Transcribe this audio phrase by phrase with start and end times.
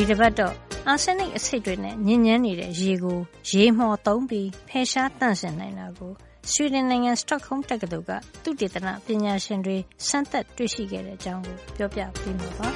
[0.00, 0.54] ဒီတပတ်တော့
[0.88, 3.18] အာဆင်းနစ်အဆိပ်တွေနဲ့ညဉ့်ညမ်းနေတဲ့ရေကို
[3.50, 6.12] ရေမှော်သုံးပြီးဖယ်ရှားတန့်စင်နိုင်တာကို
[6.50, 12.68] ဆွီဒင်နိုင်ငံစတော့ဟုမ်းတက္ကသိုလ်ကသုတေသနပညာရှင်တွေစမ်းသပ်တွေ့ရှိခဲ့တဲ့အကြောင်းကိုပြောပြပေးမှာပါ။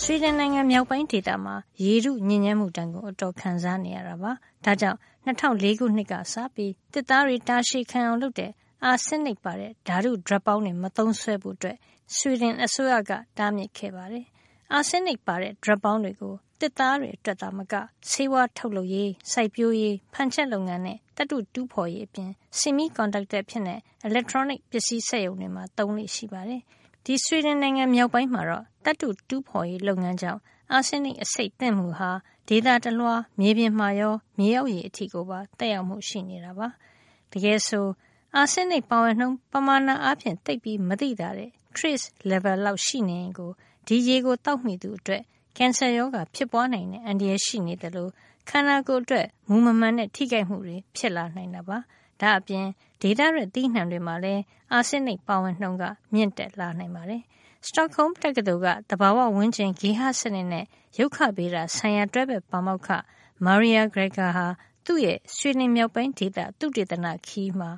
[0.00, 4.32] ဆွီဒင်နိုင်ငံမြောက်ပိုင်းဒေသမှာရေထုညစ်ညမ်းမှုတန်ကိုအတော်ခံစားနေရတာပါ။
[4.64, 8.52] ဒါကြောင့်2004ခုနှစ်ကစပြီးတစ်သားတွေတာရှည်ခံအောင်လုပ်တဲ့
[8.84, 11.56] အာဆင်းနစ်ပါတဲ့ဓာတု ဒြပ်ပေါင်းတွေ မသုံးစွဲဖို့
[12.14, 14.24] ဆွီဒင်အစိုးရက တားမြစ်ခဲ့ပါတယ်။
[14.72, 17.74] အာဆင်းနစ်ပါတဲ့ ဒြပ်ပေါင်းတွေကို သစ်သားတွေအတွက် သာမက
[18.10, 23.62] ဆေးဝါးထုတ်လုပ်ရေး၊စိုက်ပျိုးရေး၊ဖန်ချက်လုပ်ငန်းနဲ့ သတ္တုတူးဖော်ရေးအပြင် Semiconductor အဖြစ်
[24.02, 26.60] အီလက်ထရောနစ် ပစ္စည်းစက်ရုံတွေမှာ သုံးလေ့ရှိပါတယ်။
[27.04, 30.40] ဒီဆွီဒင်နိုင်ငံ မြောက်ပိုင်းမှာတော့ သတ္တုတူးဖော်ရေး လုပ်ငန်းကြောင့်
[30.72, 32.10] အာဆင်းနစ် အဆိပ်သင့်မှုဟာ
[32.48, 36.68] ဒေသတလွှား မြေပြင်မှာရော မြေအောက်ရေအထိကိုပါ သက်ရောက်မှု ရှိနေတာပါ။
[37.32, 37.86] တကယ်ဆို
[38.36, 43.50] အာဆင်းနစ်ပါဝင်နှုန်း ပမာဏအားဖြင့် သိပ်ပြီးမသိသာတဲ့ trace level လောက် ရှိနေရင်ကို
[43.86, 45.22] ဒီရေကို သောက်မိသူအတွက်
[45.56, 48.08] ကင်ဆာရောဂါ ဖြစ်ပွားနိုင်တဲ့ အန္တရာယ် ရှိနေသလို
[48.48, 51.78] ခန္ဓာကိုယ်အတွက် မူမမှန်တဲ့ ထိခိုက်မှုတွေ ဖြစ်လာနိုင်တာပါ။
[52.20, 52.66] ဒါ့အပြင်
[53.02, 55.84] ဒေသထွက် သီးနှံတွေမှာလည်း အာဆင်းနစ်ပါဝင်နှုန်းက
[56.14, 57.22] မြင့်တက်လာနိုင်ပါတယ်။
[57.68, 60.64] Stockholm တက္ကသိုလ်က သဘာဝဝန်းကျင် ဂေဟစနစ်နဲ့
[60.98, 62.88] ရုက္ခဗေဒဆိုင်ရာ တွဲဘက်ပါမောက္ခ
[63.46, 64.46] Maria Greger ဟာ
[64.84, 67.70] သူ့ရဲ့ ဆွီဒင်မြောက်ပိုင်းဒေသ သုတေသနခရီးမှာ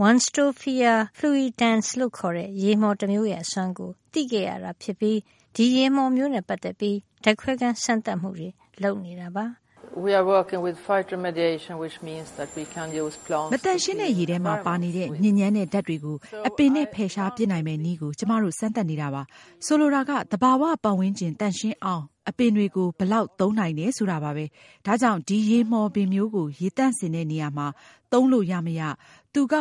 [0.00, 5.18] Warnstofia fluitans လို့ခေါ်တဲ့ ရေမှော်တမျိုးရဲ့ အစွမ်းကို သိခဲ့ရတာဖြစ်ပြီး
[5.56, 8.48] ဒီရေမှော်မျိုးနဲ့ ပတ်သက်ပြီးဓာတ်ခွဲခန်းစမ်းသပ်မှုတွေ
[8.82, 9.44] လုပ်နေတာပါ။
[10.04, 16.16] We are working with phytoremediation which means that we can use plants မတန်ရှင်းတဲ့ ရေထဲမှာ ပါနေတဲ့ညဉ့်ညမ်းတဲ့ဓာတ်တွေကို
[16.48, 19.22] အပင်နဲ့ ဖယ်ရှားပစ်နိုင်မယ့်နည်းကို ကျမတို့ စမ်းသပ်နေတာပါ။
[19.66, 24.44] ဆိုလိုတာက သဘာဝပတ်ဝန်းကျင်တန်ရှင်းအောင် အပင်တွေကို ဘယ်လောက် သုံးနိုင်တယ် ဆိုတာပါပဲ။
[24.86, 27.66] ဒါကြောင့် ဒီရေမှော်ပင်မျိုးကို ရေသန့်စင်တဲ့နေရာမှာ
[28.12, 28.82] သုံးလို့ရမရ၊
[29.34, 29.54] သူက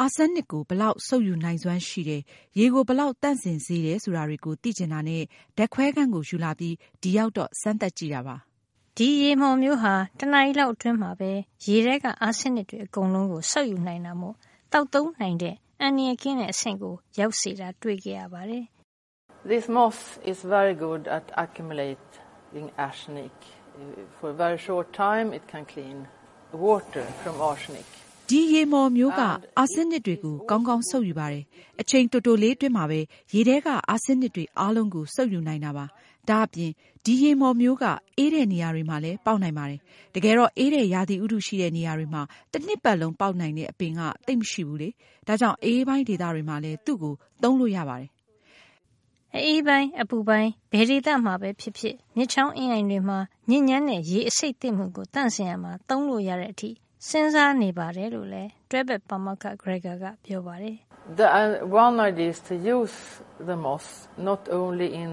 [0.00, 2.22] အာဆင်းနစ်ကို ဘယ်လောက် စုပ်ယူနိုင်စွမ်းရှိတယ်၊
[2.58, 5.22] ရေကို ဘယ်လောက် သန့်စင်စေတယ် ဆိုတာတွေကို သိချင်တာနဲ့
[5.56, 8.36] ဓာတ်ခွဲခန်းကို ယူလာပြီး ဒီရောက်တော့ စမ်းသပ်ကြည့်တာပါ။
[8.96, 11.30] ဒီရေမှော်မျိုးဟာ တနာရီလောက် အတွင်းမှာပဲ
[11.66, 14.34] ရေထဲက အာဆင်းနစ်တွေ အကုန်လုံးကို စုပ်ယူနိုင်တာမို့
[14.72, 18.64] သောက်သုံးနိုင်တဲ့ အန္တရာယ်ကင်းတဲ့ အဆင့်ကို ရောက်စေတာ တွေ့ခဲ့ရပါတယ်။
[19.50, 19.98] This moss
[20.30, 20.74] is very
[28.28, 28.32] good at accumulating arsenic.
[28.32, 28.32] For a very short time it can clean water from arsenic.
[28.32, 29.22] ဒီရေမှော်မျိုးက
[29.58, 31.44] အာဆင်းနစ်တွေကိုကောင်းကောင်းစုပ်ယူပါတယ်။
[31.80, 33.00] အချိန်တိုတိုလေးအတွင်းမှာပဲ
[33.34, 35.84] ရေထဲကအာဆင်းနစ်တွေအားလုံးကိုစုပ်ယူနိုင်တာပါ။
[36.28, 36.70] ဒါ့အပြင်
[37.04, 37.84] ဒီရေမှော်မျိုးက
[38.18, 39.80] အေးတဲ့နေရာတွေမှာလည်းပေါက်နိုင်ပါတယ်။
[40.14, 44.88] တကယ်တော့အေးတဲ့ရာသီဥတုရှိတဲ့နေရာတွေမှာတနှစ်ပတ်လုံးပေါက်နိုင်တဲ့အပင်ကသိပ်မရှိဘူးလေ။
[45.26, 48.10] ဒါကြောင့်အအေးပိုင်းဒေသတွေမှာလည်းသူ့ကိုသုံးလို့ရပါတယ်။
[49.34, 53.18] အအေးပိုင်း၊အပူပိုင်းဘယ်ဒေသမှာပဲဖြစ်ဖြစ်မြစ်ချောင်းအင်းအိုင်တွေမှာ
[53.50, 56.70] ညစ်ညမ်းတဲ့ရေအဆိပ်သင့်မှုကိုသန့်စင်ရာမှာသုံးလို့ရတဲ့အထိ
[57.08, 60.76] စဉ်းစားနေပါတယ်လို့လည်း တွဲဘက်ပါမောက္ခ Greger ကပြောပါတယ်။
[61.84, 62.96] One idea is to use
[63.48, 63.86] the moss
[64.28, 65.12] not only in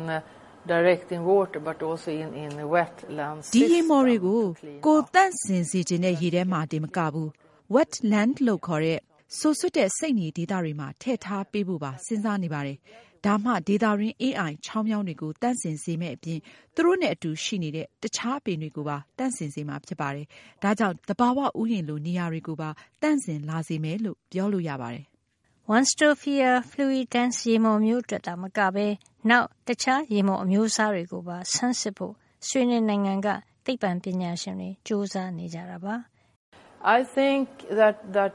[0.73, 4.41] direct in water but also in in wetlands ဒီရေမော်တွေကို
[4.87, 7.29] ကိုယ်သန့်စင်စေချင်တဲ့ ရေထဲမှာတင်မကဘူး
[7.75, 8.99] wetland လို့ခေါ်တဲ့
[9.39, 12.77] စိုစွတ်တဲ့ စိတ်နေဒေသတွေမှာ ထည့်ထားပေးဖို့ပါ စဉ်းစားနေပါတယ်
[13.25, 16.39] ဒါမှ ဒေသတွင်းအေးအိုင်ချောင်းမြောင်းတွေကို သန့်စင်စေမယ့်အပြင်
[16.75, 20.25] သူတို့နဲ့ အတူရှိနေတဲ့ တခြား အပင်တွေကိုပါ သန့်စင်စေမှာ ဖြစ်ပါတယ်။
[20.63, 22.69] ဒါကြောင့် သဘာဝဥယျာဉ်လို နေရာတွေကိုပါ
[23.01, 25.05] သန့်စင်လာစေမယ်လို့ ပြောလို့ရပါတယ်။
[25.69, 28.87] Warnstofia fluitans ရေမှော်မျိုးအတွက်သာမကဘဲ
[29.29, 32.13] နောက် တခြား ရေမှော်အမျိုးအစားတွေကိုပါ ဆန်းစစ်ဖို့
[32.47, 33.27] ဆွီဒင်နိုင်ငံက
[33.65, 35.95] သိပ္ပံပညာရှင်တွေ ကြိုးစားနေကြတာပါ။
[36.97, 37.45] I think
[37.79, 38.33] that that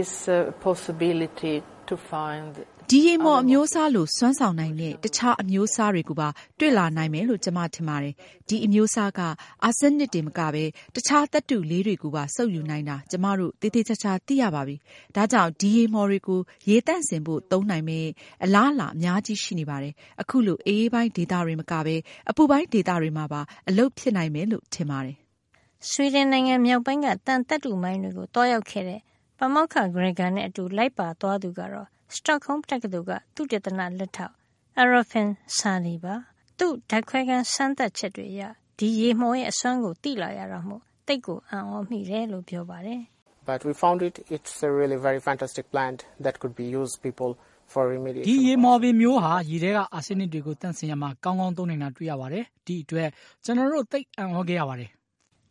[0.00, 1.56] is a possibility
[1.88, 2.52] to find
[2.94, 8.14] ဒီရေမှော်အမျိုးအစားလိုစွမ်းဆောင်နိုင်တဲ့တခြားအမျိုးအစားတွေကိုပါတွေ့လာနိုင်မယ်လို့ကျမထင်ပါတယ်။
[8.48, 9.20] ဒီအမျိုးအစားက
[9.64, 10.64] အာဆင်းနစ်တင်မကပဲ
[10.94, 14.76] တခြားသတ္တုလေးတွေကိုပါစုပ်ယူနိုင်တာကျမတို့သေသေချာချာသိရပါပြီ။
[15.16, 18.08] ဒါကြောင့်ဒီရေမှော်တွေကိုရေသန့်စင်ဖို့သုံးနိုင်မယ့်
[18.44, 21.96] အလားအလာအများကြီးရှိနေပါတယ်။အခုလိုအေးပိုင်းဒေသတွေမကပဲ
[22.30, 25.16] အပူပိုင်းဒေသတွေမှာပါအလုပ်ဖြစ်နိုင်မယ်လို့ထင်ပါတယ်။
[25.90, 29.00] ဆွီဒင်နိုင်ငံမြောက်ပိုင်းကသံသတ္တုမိုင်းတွေကိုသွားရောက်ခဲ့တဲ့
[29.38, 34.34] ပါမောက္ခ Greger နဲ့အတူလိုက်ပါသွားသူကတော့ Stockholm တက္ကသိုလ်က သုတေသနလက်ထောက်
[34.80, 35.28] Arifin
[35.58, 36.14] Sani ပါ။
[36.58, 38.42] သူ့ဓာတ်ခွဲခန်းစမ်းသပ်ချက်တွေအရ
[38.78, 43.00] ဒီရေမှော်ရဲ့ အစွမ်းကို သိလာရတာမို့ သိပ်ကို အံ့သြမိတယ်လို့ ပြောပါတယ်။
[43.48, 47.30] But we found it it's a really very fantastic plant that could be used people
[47.72, 48.26] for remediation.
[48.28, 53.08] ဒီရေမော်ပင်မျိုးဟာ ရေထဲက အာဆင်းနစ်တွေကိုတန့်စင်ရမှာ ကောင်းကောင်း သုံးနိုင်တာ တွေ့ရပါတယ်။ဒီအတွက်
[53.44, 54.90] ကျွန်တော်တို့ သိအံ့ဩခဲ့ရပါတယ်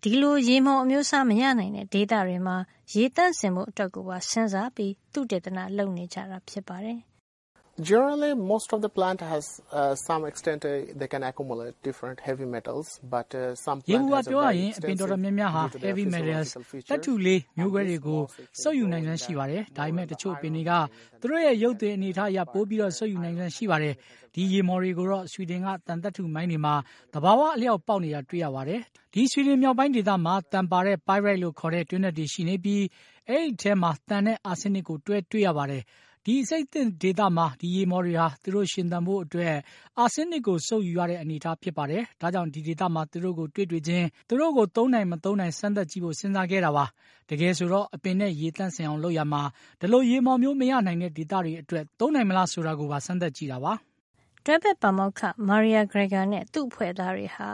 [0.03, 2.57] ဒီလို ရေမှော်အမျိုးအစား မရနိုင်တဲ့ ဒေသတွေမှာ
[2.93, 6.99] ရေသန့်စင်ဖို့ အတွက်ကိုပါ စဉ်းစားပြီး သုတေသန လုပ်နေကြတာ ဖြစ်ပါတယ်
[7.79, 12.43] Generally, most of the plant has uh, some extent uh, they can accumulate different heavy
[12.45, 15.71] metals, but uh, some ရေ plant ဘူးက has a ပြောရ very ရင်အပင် extensive တော်တော်များများဟာ due
[15.73, 17.03] to their heavy metals physiological တတ် features.
[17.05, 18.21] ထုလေးမျိုးကွဲတွေကို
[18.61, 20.71] စုပ်ယူနိုင်စွမ်းရှိပါတယ်။ဒါပေမဲ့တချို့ပင်တွေက
[21.21, 23.93] သူတို့ရဲ့ရုပ်သွင်အနေအထားအရပိုပြီးတော့စုပ်ယူနိုင်စွမ်းရှိပါတယ်။
[24.35, 26.75] ဒီရေမော်တွေကိုတော့ဆွီဒင်ကတန်တတ်ထုမိုင်းတွေမှာ
[27.13, 28.81] တဘာဝအလျောက်ပေါက်နေတာတွေ့ရပါတယ်။
[29.13, 32.83] ဒီဆွီဒင်မြောက်ပိုင်းဒေသမှာတန်ပါတဲ့ pyrite လို့ခေါ်တဲ့တွင်း net တွေရှိနေပြီး
[33.29, 35.83] အဲ့ဒီထဲမှာတန်တဲ့အာဆင်းနစ်ကိုတွဲတွေ့ရပါတယ်။
[36.25, 39.55] ဒီအစိတ်သင့်ဒေသမှာ ဒီရေမော်တွေဟာ သူတို့ရှင်သန်ဖို့အတွက်
[39.97, 46.85] အာဆင်းနစ်ကို စုပ်ယူရတဲ့ အနေအထားဖြစ်ပါတယ်။ဒါကြောင့် ဒီဒေသမှာ သူတို့ကို တွေ့တွေ့ချင်း သူတို့ကို သုံးနိုင် မသုံးနိုင် စမ်းသပ်ကြည့်ဖို့ စဉ်းစားခဲ့တာပါ။
[47.29, 49.41] တကယ်ဆိုတော့ အပင်နဲ့ ရေတန့်စင်အောင်လုပ်ရမှာ
[49.81, 53.73] ဒီလို ရေမော်မျိုး မရနိုင်တဲ့ဒေသတွေအတွက် သုံးနိုင်မလားဆိုတာကိုပါ စမ်းသပ်ကြည့်တာပါ။
[54.45, 57.47] တွဲဘက်ပါမောက္ခမာရီယာဂရဂါနဲ့ သူ့အဖွဲ့သားတွေဟာ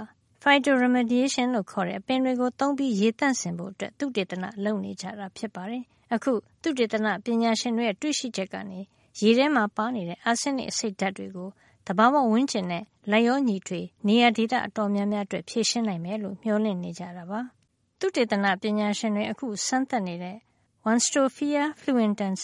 [0.44, 8.80] phytoremediation လို့ခေါ်တဲ့ အပင်တွေကို သုံးပြီး ရေသန့်စင်ဖို့အတွက်သုတေသန လုပ်နေကြတာ ဖြစ်ပါတယ်။ အခု သုတေသနပညာရှင်တွေရဲ့ တွေ့ရှိချက်ကနေ
[9.22, 11.50] ရေထဲမှာပါနေတဲ့ အာဆင်းနစ် အဆိပ်ဓာတ်တွေကို
[11.86, 17.40] သဘာဝဝန်းကျင်နဲ့လက်ရောညီထွေ နေရာဒေသ အတော်များများအတွက် ဖြည့်ရှင်းနိုင်မယ်လို့ မျှော်လင့်နေကြတာပါ။
[18.00, 20.38] သုတေသနပညာရှင်တွေ အခုစမ်းသပ်နေတဲ့
[20.86, 22.42] Wanstophia fluentans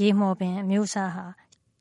[0.00, 1.26] ရေမော်ပင် အမျိုးအစားဟာ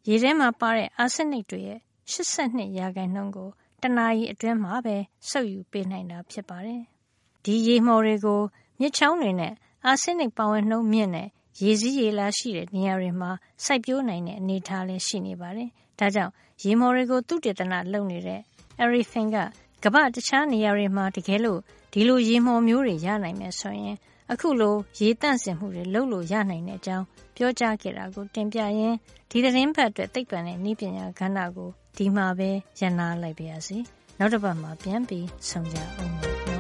[0.07, 1.79] ရေထဲမှာပါတဲ့ အာဆင်းနစ်တွေရဲ့
[2.11, 3.49] 82ရာခိုင်နှုန်းကို
[3.81, 4.97] တနာရီအတွင်းမှာပဲ
[5.29, 6.81] စုပ်ယူပေးနိုင်တာ ဖြစ်ပါတယ်။
[7.43, 8.41] ဒီရေမှော်တွေကို
[8.79, 9.53] မြစ်ချောင်းတွေနဲ့
[9.87, 11.27] အာဆင်းနစ်ပါဝင်နှုန်းမြင့်တဲ့
[11.63, 13.31] ရေစည်းရေလာရှိတဲ့ နေရာတွေမှာ
[13.63, 16.31] စိုက်ပျိုးနိုင်တဲ့ အနေအထားလည်း ရှိနေပါတယ်။ဒါကြောင့်
[16.63, 18.41] ရေမှော်တွေကို သုတေသနလုပ်နေတဲ့
[18.81, 19.37] Arifin က
[19.83, 21.59] ကမ္ဘာတခြားနေရာတွေမှာ တကယ်လို့
[21.93, 23.97] ဒီလို ရေမှော်မျိုးတွေ ရနိုင်မယ်ဆိုရင်
[24.31, 27.05] အခုလို ရေတန့်စင်မှုတွေ လုပ်လို့ရနိုင်တဲ့အကြောင်း
[27.35, 28.97] ပြောကြားခဲ့တာကို တင်ပြရင်း
[29.29, 32.49] ဒီသတင်းပတ်အတွက် သိပ္ပံနဲ့နည်းပညာကဏ္ဍကို ဒီမှာပဲ
[32.79, 33.77] ရန်နာလိုက်ပါရစေ။
[34.19, 36.54] နောက်တစ်ပတ်မှာ ပြန်ပြီးဆုံကြအောင်ပါ